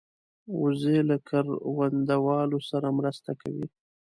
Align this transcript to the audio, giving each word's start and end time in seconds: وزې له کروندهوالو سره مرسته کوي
وزې 0.61 0.97
له 1.09 1.17
کروندهوالو 1.27 2.59
سره 2.69 2.87
مرسته 2.99 3.31
کوي 3.41 3.65